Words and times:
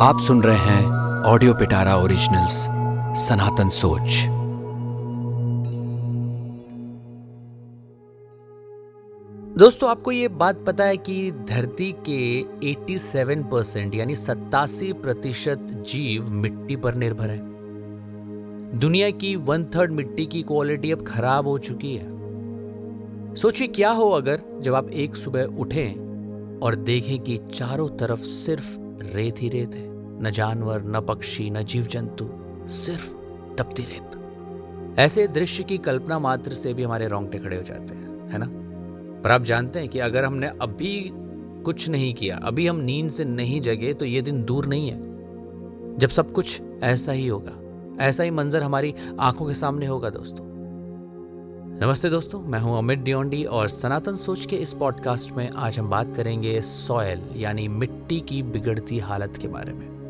आप 0.00 0.20
सुन 0.20 0.42
रहे 0.42 0.56
हैं 0.56 0.86
ऑडियो 1.22 1.54
पिटारा 1.54 1.96
ओरिजिनल्स 1.96 2.52
सनातन 3.28 3.68
सोच 3.68 4.24
दोस्तों, 9.58 9.90
आपको 9.90 10.12
ये 10.12 10.28
बात 10.28 10.64
पता 10.66 10.84
है 10.84 10.96
कि 10.96 11.30
धरती 11.30 11.94
के 12.08 12.40
87 12.70 13.42
परसेंट, 13.42 13.94
यानी 13.94 14.16
सत्तासी 14.16 14.92
प्रतिशत 14.92 15.58
जीव 15.58 16.30
मिट्टी 16.30 16.76
पर 16.76 16.94
निर्भर 16.94 17.30
है। 17.30 17.38
दुनिया 18.78 19.10
की 19.10 19.36
वन 19.36 19.64
थर्ड 19.64 19.92
मिट्टी 19.92 20.26
की 20.26 20.42
क्वालिटी 20.42 20.92
अब 20.92 21.04
खराब 21.06 21.46
हो 21.46 21.58
चुकी 21.58 21.96
है। 21.96 22.06
सोचिए 23.34 23.66
क्या 23.66 23.90
हो 23.90 24.10
अगर 24.10 24.42
जब 24.60 24.74
आप 24.74 24.90
एक 24.90 25.16
सुबह 25.16 25.44
उठें 25.44 26.58
और 26.60 26.74
देखें 26.74 27.18
कि 27.20 27.36
चारों 27.36 27.88
तरफ़ 27.88 28.20
सिर्फ़ 28.20 28.78
रेत 29.04 29.34
ही 29.38 29.48
रेत 29.48 29.74
है। 29.74 29.93
न 30.26 30.30
जानवर, 30.30 30.82
न 30.82 31.00
पक्षी, 31.00 31.50
न 31.50 31.64
जीव 31.64 31.82
जंतु 31.82 32.28
सिर्फ़ 32.68 33.10
तपती 33.56 33.82
रेत। 33.82 34.98
ऐसे 34.98 35.26
दृश्य 35.28 35.62
की 35.62 35.78
कल्पना 35.78 36.18
मात्र 36.18 36.54
से 36.54 36.74
भी 36.74 36.82
हमारे 36.82 37.08
रोंगटे 37.08 37.38
खड़े 37.38 37.56
हो 37.56 37.62
जाते 37.62 37.94
हैं, 37.94 38.30
है 38.30 38.38
ना? 38.38 38.46
पर 39.22 39.30
आप 39.30 39.42
जानते 39.42 39.78
हैं 39.78 39.88
कि 39.88 39.98
अगर 39.98 40.24
हमने 40.24 40.46
अभी 40.46 41.10
कुछ 41.64 41.88
नहीं 41.88 42.14
किया, 42.14 42.36
अभी 42.36 42.66
हम 42.66 42.76
नींद 42.76 43.10
से 43.10 43.24
नहीं 43.24 43.60
जगे 43.60 43.94
तो 43.94 44.04
ये 44.04 44.22
दिन 44.22 44.44
दूर 44.44 44.66
नहीं 44.66 44.90
है। 44.90 45.98
जब 45.98 46.08
सब 46.08 46.32
कुछ 46.32 46.60
ऐसा 46.82 47.12
ही 47.12 47.26
होगा, 47.28 48.04
ऐसा 48.04 48.22
ही 48.22 48.30
मंजर 48.30 48.62
हमारी 48.62 48.94
आँखों 49.20 49.46
के 49.46 49.54
सामने 49.54 49.86
होगा 49.86 50.10
दोस्तों। 50.10 50.44
नमस्ते 51.82 52.10
दोस्तों, 52.10 52.40
मैं 52.40 52.58
हूँ 52.58 52.78
अमित 52.78 52.98
डियोंडी 52.98 53.44
और 53.44 53.68
सनातन 53.68 54.16
सोच 54.16 54.46
के 54.46 54.56
इस 54.56 54.72
पॉडकास्ट 54.72 55.32
में 55.32 55.50
आज 55.50 55.78
हम 55.78 55.90
बात 55.90 56.14
करेंगे 56.16 56.60
सॉयल, 56.60 57.22
यानी 57.36 57.68
मिट्टी 57.68 58.20
की 58.20 58.42
बिगड़ती 58.42 58.98
हालत 58.98 59.36
के 59.36 59.48
बारे 59.48 59.72
में। 59.72 60.03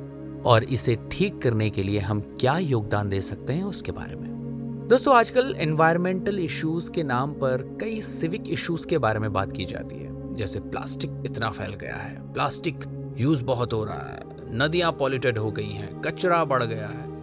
और 0.47 0.64
इसे 0.64 0.98
ठीक 1.12 1.42
करने 1.42 1.70
के 1.70 1.83
लिए 1.83 1.98
हम 1.98 2.20
क्या 2.41 2.59
योगदान 2.59 3.09
दे 3.09 3.20
सकते 3.20 3.53
हैं 3.53 3.64
उसके 3.64 3.92
बारे 3.92 4.17
में? 4.17 4.34
दोस्तों, 4.89 5.17
आजकल 5.17 5.55
एनवायरमेंटल 5.59 6.39
इश्यूज़ 6.39 6.91
के 6.91 7.03
नाम 7.03 7.33
पर 7.33 7.78
कई 7.81 8.00
सिविक 8.00 8.45
इश्यूज़ 8.48 8.87
के 8.87 8.98
बारे 8.98 9.19
में 9.19 9.33
बात 9.33 9.53
की 9.53 9.65
जाती 9.65 9.97
है। 9.97 10.34
जैसे 10.34 10.61
प्लास्टिक 10.61 11.22
इतना 11.27 11.50
फैल 11.50 11.75
गया 11.75 11.95
है, 11.95 12.33
प्लास्टिक 12.33 12.81
यूज़ 13.19 13.45
बहुत 13.45 13.72
हो 13.72 13.84
रहा 13.84 14.09
है, 14.12 14.22
नदियाँ 14.59 14.92
पॉल्यूटेड 14.92 15.39
हो 15.39 15.50
गई 15.50 15.70
हैं, 15.70 16.00
कचरा 16.00 16.45
बढ़ 16.45 16.65
गया 16.65 16.89
है। 16.89 17.15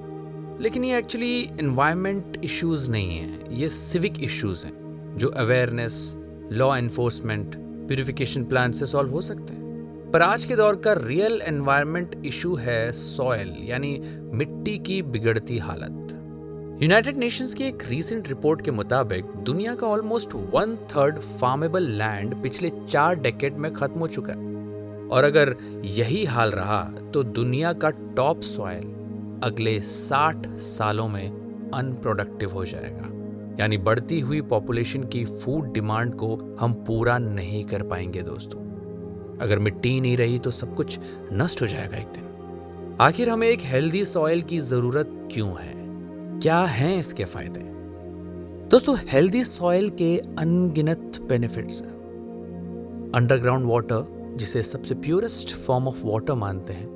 लेकिन 0.62 0.84
ये 0.84 0.98
एक्चुअली 0.98 1.40
इन्वायरमेंट 1.40 2.42
इश्यूज़ 2.44 2.92
नहीं 2.92 3.18
है, 3.18 3.60
ये 3.60 3.70
सिविक 3.70 4.24
इश्यूज़ 4.24 4.66
हैं, 4.66 4.74
जो 5.18 5.28
awareness 5.28 6.16
law 6.52 6.76
enforcement 6.76 7.56
purification 7.58 8.44
plan 8.44 8.72
से 8.72 8.86
सॉल्व 8.86 9.12
हो 9.12 9.22
सकते 9.22 9.54
हैं। 9.54 9.61
पर 10.14 10.22
आज 10.22 10.46
के 10.46 10.56
दौर 10.56 10.76
का 10.76 10.94
रियल 10.94 11.42
एनवायरमेंट 11.42 12.16
इशू 12.26 12.56
है 12.56 12.92
सॉयल 12.92 13.54
यानी 13.60 13.92
मिट्टी 14.34 14.78
की 14.78 15.02
बिगड़ती 15.02 15.58
हालत। 15.58 16.80
यूनाइटेड 16.84 17.18
नेशंस 17.18 17.54
की 17.54 17.64
एक 17.64 17.84
रीसेंट 17.90 18.28
रिपोर्ट 18.28 18.62
के 18.62 18.72
मुताबिक 18.72 19.26
दुनिया 19.44 19.76
का 19.76 19.88
almost 19.88 20.34
one 20.34 20.76
third 20.92 21.20
farmable 21.20 21.84
land 21.92 22.36
पिछले 22.44 22.72
चार 22.90 23.16
डेकेड 23.16 23.58
में 23.58 23.72
खत्म 23.74 24.00
हो 24.00 24.08
चुका 24.08 24.34
है। 24.34 25.08
और 25.08 25.24
अगर 25.24 25.56
यही 25.86 26.24
हाल 26.26 26.52
रहा 26.52 26.84
तो 27.14 27.24
दुनिया 27.24 27.74
का 27.74 27.90
टॉप 27.90 28.42
सॉयल 28.42 28.84
अगले 29.44 29.80
60 29.82 30.48
सालों 30.60 31.08
में 31.08 31.72
अनप्रोडक्टिव 31.74 32.52
हो 32.52 32.66
जाएगा। 32.66 33.08
यानी 33.60 33.78
बढ़ती 33.78 34.20
हुई 34.20 34.42
पॉपुलेशन 34.42 35.04
की 35.04 35.24
फ़ूड 35.26 35.74
डिमांड 35.74 36.14
को 36.16 36.58
हम 36.60 36.74
पूरा 36.88 37.18
नहीं 37.18 37.64
कर 37.66 37.84
पाएँगे 37.84 38.22
दोस्तों। 38.22 38.71
अगर 39.42 39.60
मिट्टी 39.60 40.02
नहीं 40.02 40.18
रही 40.18 40.40
तो 40.40 40.52
सब 40.52 40.76
कुछ 40.76 41.00
नष्ट 41.34 41.62
हो 41.62 41.68
जाएगा 41.68 41.98
एक 41.98 42.08
दिन। 42.08 42.98
आखिर 43.02 43.30
हमें 43.30 43.48
एक 43.48 43.60
हेल्दी 43.62 44.06
सॉइल 44.06 44.42
की 44.42 44.60
ज़रूरत 44.60 45.30
क्यों 45.32 45.54
है? 45.60 45.74
क्या 46.40 46.60
हैं 46.60 46.98
इसके 46.98 47.26
फ़ायदे? 47.26 47.60
दोस्तों 48.70 48.98
हेल्दी 49.08 49.44
सॉइल 49.44 49.90
के 49.90 50.18
अनगिनत 50.18 51.20
बेनिफिट्स 51.22 51.82
हैं। 51.82 53.12
अंडरग्राउंड 53.16 53.66
वाटर 53.66 54.34
जिसे 54.38 54.64
सबसे 54.64 54.96
प्योरेस्ट 54.96 55.56
फॉर्म 55.56 55.88
ऑफ़ 55.88 55.98
वाटर 56.04 56.34
मानते 56.34 56.74
हैं, 56.74 56.88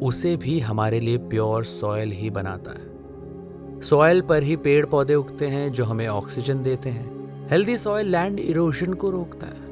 उसे 0.00 0.36
भी 0.36 0.60
हमारे 0.60 1.00
लिए 1.00 1.18
प्योर 1.18 1.64
सॉयल 1.64 2.12
ही 2.12 2.30
बनाता 2.30 2.70
है। 2.70 3.80
सॉयल 3.80 4.20
पर 4.20 4.42
ही 4.42 4.56
पेड़ 4.56 4.86
पौधे 4.86 5.14
उगते 5.14 5.46
हैं 5.46 5.72
जो 5.72 5.84
हमें 5.84 6.08
ऑक्सीजन 6.08 6.62
देते 6.62 6.90
हैं। 6.90 7.48
हेल्दी 7.48 7.76
सॉयल 7.76 8.06
लैंड 8.06 8.40
इरोजन 8.40 8.94
को 8.94 9.10
रोकता 9.10 9.46
है। 9.46 9.69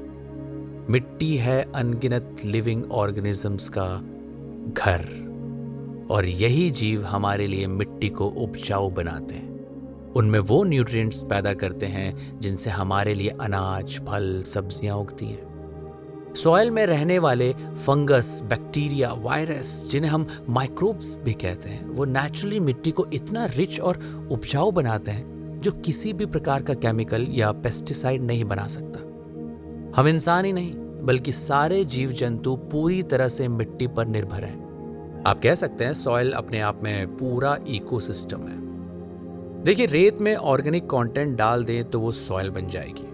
मिट्टी 0.91 1.37
है 1.37 1.73
अनगिनत 1.75 2.37
लिविंग 2.45 2.93
ऑर्गेनिजम्स 2.93 3.69
का 3.69 3.87
घर। 4.73 5.01
और 6.11 6.27
यही 6.27 6.71
जीव 6.71 7.05
हमारे 7.05 7.47
लिए 7.47 7.67
मिट्टी 7.67 8.09
को 8.09 8.27
उपजाऊ 8.27 8.91
बनाते 8.91 9.35
हैं। 9.35 10.13
उनमें 10.13 10.39
वो 10.39 10.65
न्यूट्रिएंट्स 10.65 11.23
पैदा 11.23 11.53
करते 11.55 11.87
हैं 11.87 12.41
जिनसे 12.41 12.71
हमारे 12.71 13.15
लिए 13.15 13.29
अनाज, 13.29 13.99
फल, 13.99 14.43
सब्ज़ियाँ 14.43 14.97
उगती 14.97 15.27
हैं। 15.27 16.35
सॉयल 16.35 16.71
में 16.71 16.87
रहने 16.87 17.19
वाले 17.19 17.53
फंगस 17.53 18.41
बैक्टीरिया 18.43 19.13
वायरस 19.13 19.89
जिन्हें 19.91 20.11
हम 20.11 20.27
माइक्रोब्स 20.49 21.19
भी 21.19 21.33
कहते 21.33 21.69
हैं, 21.69 21.87
वो 21.87 22.05
नेचुरली 22.05 22.61
मिट्टी 22.61 22.91
को 22.91 23.07
इतना 23.13 23.45
रिच 23.47 23.81
और 23.81 24.29
उपजाऊ 24.31 24.71
बनाते 24.71 25.11
हैं 25.11 25.61
जो 25.61 25.73
किसी 25.73 26.13
भी 26.13 26.27
प्रकार 26.27 26.63
का 26.63 26.75
केमिकल 26.75 27.27
या 27.31 27.53
पेस्टिसाइड 27.53 28.23
नहीं 28.23 28.45
बना 28.45 28.67
सकता। 28.67 29.08
हम 29.97 30.09
इंसान 30.09 30.45
ही 30.45 30.53
नहीं, 30.53 30.75
बल्कि 31.03 31.33
सारे 31.33 31.85
जीव 31.85 32.11
जंतु 32.11 32.57
पूरी 32.57 33.03
तरह 33.03 33.29
से 33.29 33.49
मिट्टी 33.49 33.87
पर 33.87 34.07
निर्भर 34.07 34.45
हैं। 34.45 35.23
आप 35.27 35.41
कह 35.43 35.55
सकते 35.55 35.85
हैं 35.85 35.93
सॉइल 35.93 36.33
अपने 36.33 36.61
आप 36.61 36.81
में 36.83 37.17
पूरा 37.17 37.57
इकोसिस्टम 37.69 38.39
है। 38.39 38.57
देखिए, 39.65 39.87
रेत 39.87 40.21
में 40.21 40.37
ऑर्गेनिक 40.37 40.85
कंटेंट 40.85 41.37
डाल 41.39 41.65
दें 41.65 41.91
तो 41.91 42.01
वो 42.01 42.13
सॉइल 42.13 42.51
बन 42.51 42.69
जाएगी। 42.69 43.07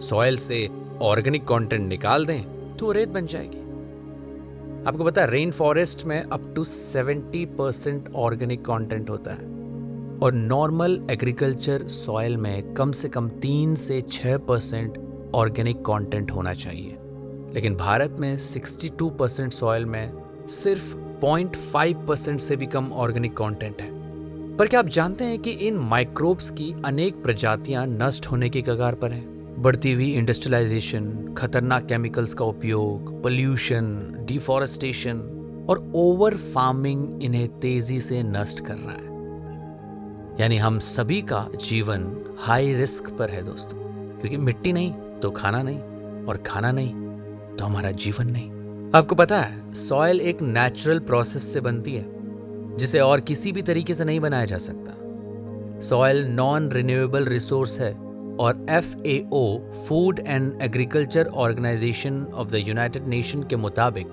सॉइल 0.00 0.36
से 0.36 0.68
ऑर्गेनिक 1.02 1.44
कंटेंट 1.44 1.88
निकाल 1.88 2.26
दें 2.26 2.76
तो 2.76 2.86
वो 2.86 2.92
रेत 2.92 3.08
बन 3.08 3.26
जाएगी। 3.26 3.58
आपको 4.88 5.04
पता 5.04 5.22
है 5.22 5.30
रेन 5.30 5.50
फॉरेस्ट 5.50 6.04
में 6.04 6.22
up 6.22 6.52
to 6.56 6.64
70 6.64 7.44
percent 7.46 8.12
organic 8.14 8.64
content 8.66 9.10
होता 9.10 9.30
है। 9.30 9.56
और 10.22 10.32
नॉर्मल 10.32 11.06
एग्रीकल्चर 11.10 11.86
सॉइल 11.86 12.36
में 12.36 12.74
कम 12.74 12.92
से 12.92 13.08
कम 13.08 13.28
तीन 13.28 13.74
से 13.74 14.00
छह 14.00 14.38
परसेंट 14.38 14.98
ऑर्गेनिक 15.34 15.76
कंटेंट 15.76 16.30
होना 16.30 16.54
चाहिए। 16.54 16.98
लेकिन 17.54 17.76
भारत 17.76 18.16
में 18.20 18.38
62 18.38 19.10
परसेंट 19.10 19.52
सॉइल 19.52 19.86
में 19.86 20.12
सिर्फ़ 20.48 20.96
0.5 20.96 22.06
परसेंट 22.08 22.40
से 22.40 22.56
भी 22.56 22.66
कम 22.66 22.92
ऑर्गेनिक 22.92 23.36
कंटेंट 23.36 23.80
है। 23.80 23.98
पर 24.56 24.66
क्या 24.66 24.80
आप 24.80 24.86
जानते 24.86 25.24
हैं 25.24 25.38
कि 25.38 25.50
इन 25.50 25.78
माइक्रोब्स 25.78 26.50
की 26.50 26.74
अनेक 26.84 27.22
प्रजातियाँ 27.22 27.86
नष्ट 27.86 28.26
होने 28.26 28.50
की 28.50 28.62
कगार 28.62 28.94
पर 28.94 29.12
हैं? 29.12 29.38
बढ़ती 29.62 29.92
हुई 29.92 30.12
इंडस्ट्रियलाइजेशन 30.12 31.34
खतरनाक 31.38 31.86
केमिकल्स 31.86 32.34
का 32.34 32.44
उपयोग 32.44 33.22
पोल्यूशन 33.22 34.14
डिफॉरेस्टेशन 34.18 35.34
और 35.70 35.92
ओवर 35.94 36.36
फ़ार्मिंग 36.36 37.22
इन्हें 37.22 37.60
तेज़ी 37.60 38.00
से 38.00 38.22
नष्ट 38.22 38.60
कर 38.60 38.74
रहा 38.74 38.92
है। 38.92 39.08
यानी 40.40 40.56
हम 40.56 40.78
सभी 40.78 41.22
का 41.22 41.48
जीवन 41.64 42.16
हाई 42.38 42.74
रिस्क 42.74 43.10
पर 43.10 43.30
है 43.30 43.42
दोस्तों, 43.42 43.78
क्योंकि 44.18 44.36
मिट्टी 44.36 44.72
नहीं 44.72 44.92
तो 45.20 45.30
खाना 45.30 45.62
नहीं 45.62 46.24
और 46.24 46.42
खाना 46.46 46.70
नहीं 46.72 46.92
तो 47.56 47.64
हमारा 47.64 47.90
जीवन 47.92 48.26
नहीं। 48.28 48.90
आपको 48.94 49.14
पता 49.14 49.40
है 49.40 49.72
सॉयल 49.76 50.20
एक 50.20 50.42
नेचुरल 50.42 50.98
प्रोसेस 51.00 51.52
से 51.52 51.60
बनती 51.60 51.94
है, 51.94 52.04
जिसे 52.76 53.00
और 53.00 53.20
किसी 53.20 53.52
भी 53.52 53.62
तरीके 53.62 53.94
से 53.94 54.04
नहीं 54.04 54.20
बनाया 54.20 54.44
जा 54.44 54.58
सकता। 54.58 54.94
सॉयल 55.80 56.26
नॉन 56.26 56.70
रिन्यूएबल 56.72 57.24
रिसोर्स 57.26 57.78
है 57.80 57.92
और 58.40 58.66
F 58.70 58.96
A 58.98 59.18
O 59.32 59.58
food 59.86 60.20
and 60.20 60.62
agriculture 60.62 61.26
organisation 61.36 62.24
of 62.24 62.48
the 62.48 62.64
United 62.68 63.06
Nation 63.08 63.42
के 63.42 63.56
मुताबिक 63.56 64.06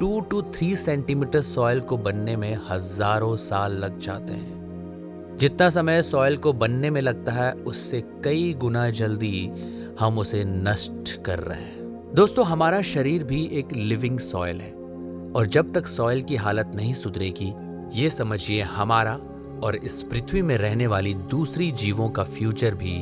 two 0.00 0.20
to 0.20 0.42
three 0.54 0.74
centimetre 0.76 1.40
soil 1.40 1.80
को 1.80 1.96
बनने 1.98 2.36
में 2.36 2.54
हज़ारों 2.68 3.36
साल 3.38 3.72
लग 3.74 3.98
जाते 4.00 4.32
हैं। 4.32 5.36
जितना 5.40 5.68
समय 5.70 6.02
सॉइल 6.02 6.36
को 6.36 6.52
बनने 6.52 6.90
में 6.90 7.00
लगता 7.00 7.32
है, 7.32 7.52
उससे 7.52 8.02
कई 8.24 8.52
गुना 8.54 8.88
जल्दी 8.92 9.50
हम 10.00 10.18
उसे 10.18 10.44
नष्ट 10.44 11.22
कर 11.22 11.38
रहे 11.38 11.58
हैं। 11.58 12.12
दोस्तों, 12.14 12.44
हमारा 12.46 12.80
शरीर 12.82 13.24
भी 13.24 13.44
एक 13.52 13.72
लिविंग 13.72 14.18
सॉइल 14.18 14.60
है 14.60 14.70
और 15.36 15.46
जब 15.46 15.72
तक 15.72 15.86
सॉइल 15.86 16.22
की 16.22 16.36
हालत 16.36 16.72
नहीं 16.76 16.92
सुधरेगी, 16.92 17.52
ये 18.00 18.10
समझिए 18.10 18.62
हमारा 18.62 19.14
और 19.64 19.76
इस 19.76 20.02
पृथ्वी 20.02 20.42
में 20.42 20.56
रहने 20.58 20.86
वाली 20.86 21.14
दूसरी 21.14 21.70
जीवों 21.70 22.08
का 22.10 22.24
फ्यूचर 22.24 22.74
भी 22.74 22.94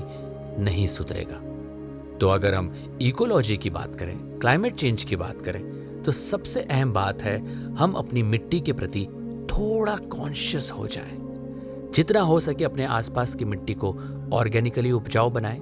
नहीं 0.62 0.86
सुधरेगा। 0.86 1.40
तो 2.18 2.28
अगर 2.28 2.54
हम 2.54 2.72
इकोलॉजी 3.02 3.56
की 3.56 3.70
बात 3.70 3.94
करें 3.96 4.16
क्लाइमेट 4.38 4.74
चेंज 4.74 5.04
की 5.04 5.16
बात 5.16 5.40
करें 5.42 6.02
तो 6.02 6.12
सबसे 6.12 6.60
अहम 6.62 6.92
बात 6.92 7.22
है 7.22 7.38
हम 7.74 7.92
अपनी 7.92 8.22
मिट्टी 8.22 8.60
के 8.60 8.72
प्रति 8.72 9.06
थोड़ा 9.50 9.96
कॉन्शियस 9.96 10.70
हो 10.70 10.86
जाए। 10.86 11.16
जितना 11.94 12.20
हो 12.20 12.40
सके 12.40 12.64
अपने 12.64 12.84
आसपास 12.84 13.34
की 13.34 13.44
मिट्टी 13.44 13.74
को 13.74 13.96
ऑर्गेनिकली 14.32 14.92
उपजाऊ 14.92 15.30
बनाएँ। 15.30 15.60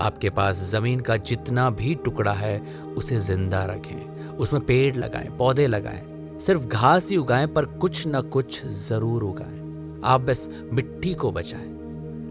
आपके 0.00 0.30
पास 0.30 0.60
ज़मीन 0.70 1.00
का 1.00 1.16
जितना 1.16 1.70
भी 1.70 1.94
टुकड़ा 1.94 2.32
है, 2.32 2.58
उसे 2.96 3.18
ज़िंदा 3.18 3.64
रखें। 3.64 4.36
उसमें 4.36 4.64
पेड़ 4.66 4.96
लगाएँ, 4.96 5.28
पौधे 5.28 5.66
लगाएँ, 5.66 6.02
सिर्फ़ 6.40 6.66
घास 6.66 7.10
ही 7.10 7.16
उगाएँ, 7.16 7.46
पर 7.46 7.64
कुछ 7.64 8.02
न 8.06 8.20
कुछ 8.22 8.64
ज़रूर 8.66 9.22
उगाएँ। 9.22 10.00
आप 10.04 10.20
बस 10.20 10.48
मिट्टी 10.72 11.14
को 11.14 11.32
बचाएँ। 11.32 11.74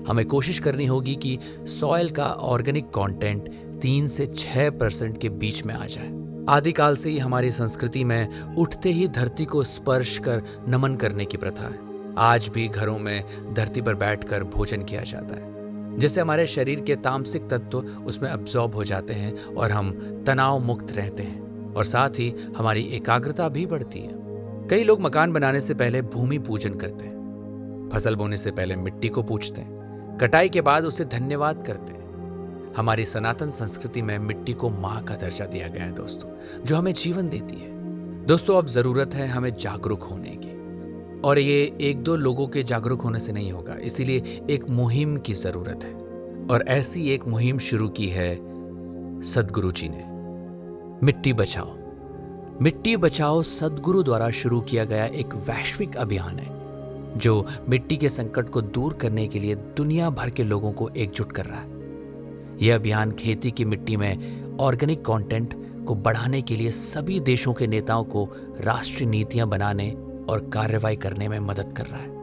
हमें 0.07 0.25
कोशिश 0.25 0.59
करनी 0.59 0.85
होगी 0.85 1.15
कि 1.15 1.37
सॉइल 1.67 2.09
का 2.09 2.25
ऑर्गेनिक 2.25 2.89
कंटेंट 2.89 3.49
तीन 3.81 4.07
से 4.07 4.25
छह 4.25 4.69
परसेंट 4.69 5.17
के 5.21 5.29
बीच 5.29 5.65
में 5.65 5.73
आ 5.73 5.85
जाए। 5.85 6.13
आदिकाल 6.49 6.95
से 6.95 7.09
ही 7.09 7.17
हमारी 7.17 7.51
संस्कृति 7.51 8.03
में 8.03 8.55
उठते 8.55 8.89
ही 8.89 9.07
धरती 9.07 9.45
को 9.45 9.63
स्पर्श 9.63 10.17
कर 10.17 10.43
नमन 10.67 10.95
करने 10.95 11.25
की 11.25 11.37
प्रथा 11.37 11.63
है। 11.63 12.13
आज 12.17 12.47
भी 12.47 12.67
घरों 12.67 12.97
में 12.99 13.53
धरती 13.53 13.81
पर 13.81 13.95
बैठकर 13.95 14.43
भोजन 14.43 14.83
किया 14.83 15.01
जाता 15.01 15.35
है। 15.35 15.54
जिससे 15.97 16.21
हमारे 16.21 16.47
शरीर 16.47 16.79
के 16.79 16.95
तामसिक 16.95 17.49
तत्व 17.49 17.79
उसमें 17.79 18.29
अब्जॉर्ब 18.29 18.75
हो 18.75 18.83
जाते 18.83 19.13
हैं 19.13 19.45
और 19.45 19.71
हम 19.71 19.91
तनाव 20.27 20.59
मुक्त 20.59 20.95
रहते 20.95 21.23
हैं। 21.23 21.45
और 21.73 21.83
साथ 21.83 22.09
ही 22.09 22.35
हमारी 22.57 22.81
एकाग्रता 22.81 23.49
भी 23.49 23.65
बढ़ती 23.65 23.99
है। 23.99 24.11
कई 24.69 24.83
लोग 24.83 25.01
मकान 25.01 25.33
बनाने 25.33 25.59
से 25.59 25.73
पहले 25.73 26.01
भूमि 26.01 26.39
पूजन 26.39 26.73
करते 26.73 27.05
हैं। 27.05 27.15
फ़सल 27.93 28.15
बोने 28.15 28.37
से 28.37 28.51
पहले 28.51 28.75
मिट्टी 28.75 29.09
को 29.09 29.23
पूछते 29.23 29.61
हैं। 29.61 29.75
कटाई 30.21 30.49
के 30.49 30.61
बाद 30.61 30.83
उसे 30.83 31.05
धन्यवाद 31.05 31.63
करते 31.67 31.93
हैं। 31.93 32.05
हमारी 32.77 33.05
सनातन 33.05 33.51
संस्कृति 33.51 34.01
में 34.01 34.19
मिट्टी 34.19 34.53
को 34.53 34.69
माँ 34.69 35.03
का 35.03 35.15
दर्जा 35.15 35.45
दिया 35.45 35.67
गया 35.67 35.83
है 35.83 35.91
दोस्तों, 35.91 36.29
जो 36.63 36.75
हमें 36.75 36.93
जीवन 36.93 37.29
देती 37.29 37.55
है। 37.55 37.75
दोस्तों, 38.25 38.57
अब 38.57 38.67
ज़रूरत 38.67 39.13
है 39.13 39.27
हमें 39.27 39.55
जागरूक 39.55 40.03
होने 40.03 40.29
की। 40.29 40.44
और 41.25 41.39
ये 41.39 41.77
एक 41.81 41.97
दो 41.97 42.15
लोगों 42.15 42.47
के 42.47 42.63
जागरूक 42.63 43.01
होने 43.01 43.19
से 43.19 43.31
नहीं 43.31 43.51
होगा, 43.51 43.75
इसीलिए 43.75 44.41
एक 44.49 44.69
मुहिम 44.69 45.17
की 45.17 45.33
ज़रूरत 45.33 45.83
है। 45.83 45.93
और 46.47 46.65
ऐसी 46.67 47.09
एक 47.09 47.27
मुहिम 47.27 47.57
शुरू 47.57 47.89
की 47.89 48.07
है 48.07 48.35
सदगुरु 49.21 49.71
जी 49.71 49.89
ने। 49.89 50.03
मिट्टी 51.05 51.33
बचाओ। 51.33 51.73
मिट्टी 52.61 52.97
बचाओ 52.97 53.41
सदगुरु 53.41 54.03
द्वारा 54.03 54.29
शुरू 54.29 54.61
किया 54.61 54.85
गया 54.85 55.05
एक 55.05 55.35
वैश्विक 55.35 55.95
अभियान 55.95 56.39
है, 56.39 57.17
जो 57.17 57.45
मिट्टी 57.69 57.97
के 57.97 58.09
संकट 58.09 58.49
को 58.49 58.61
दूर 58.61 58.93
करने 58.93 59.27
के 59.27 59.39
लिए 59.39 59.55
दुनिया 59.55 60.09
भर 60.09 60.29
के 60.29 60.43
लोगों 60.43 60.71
को 60.71 60.89
एकजुट 60.89 61.31
कर 61.31 61.45
रहा 61.45 61.59
है। 61.59 61.73
यह 62.61 62.75
अभियान 62.75 63.11
खेती 63.11 63.51
की 63.51 63.65
मिट्टी 63.65 63.97
में 63.97 64.57
ऑर्गेनिक 64.57 65.01
कंटेंट 65.01 65.53
को 65.85 65.95
बढ़ाने 65.95 66.41
के 66.41 66.55
लिए 66.55 66.71
सभी 66.71 67.19
देशों 67.19 67.53
के 67.53 67.67
नेताओं 67.67 68.03
को 68.03 68.29
राष्ट्रीय 68.61 69.09
नीतियाँ 69.09 69.47
बनाने 69.47 69.93
और 70.29 70.49
कार्रवाई 70.53 70.95
करने 70.95 71.27
में 71.27 71.39
मदद 71.39 71.73
कर 71.77 71.85
रहा 71.85 71.99
है। 71.99 72.15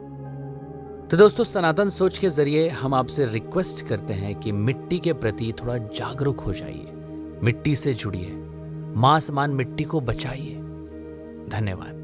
तो 1.07 1.17
दोस्तों, 1.17 1.43
सनातन 1.43 1.89
सोच 1.89 2.17
के 2.17 2.29
ज़रिए 2.29 2.69
हम 2.69 2.93
आपसे 2.93 3.25
रिक्वेस्ट 3.25 3.85
करते 3.85 4.13
हैं 4.13 4.35
कि 4.35 4.51
मिट्टी 4.51 4.99
के 4.99 5.13
प्रति 5.13 5.53
थोड़ा 5.63 5.77
जागरूक 5.77 6.39
हो 6.39 6.53
जाइए। 6.53 6.87
मिट्टी 7.43 7.75
से 7.75 7.93
जुड़िए। 7.93 8.31
माँ 8.95 9.19
समान 9.19 9.51
मिट्टी 9.51 9.83
को 9.83 10.01
बचाइए। 10.01 10.55
धन्यवाद। 11.49 12.03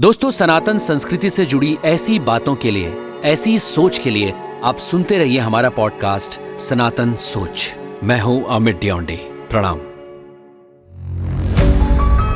दोस्तों, 0.00 0.30
सनातन 0.30 0.78
संस्कृति 0.78 1.30
से 1.30 1.46
जुड़ी 1.46 1.78
ऐसी 1.84 2.18
बातों 2.18 2.56
के 2.56 2.70
लिए, 2.70 2.88
ऐसी 3.24 3.58
सोच 3.58 3.98
के 3.98 4.10
लिए 4.10 4.34
आप 4.64 4.76
सुनते 4.76 5.18
रहिए 5.18 5.38
हमारा 5.38 5.70
पॉडकास्ट 5.70 6.40
सनातन 6.58 7.14
सोच। 7.14 7.74
मैं 8.04 8.20
हूँ 8.20 8.44
अमित 8.44 8.76
डियोंडे। 8.76 9.46
प्रणाम। 9.50 9.93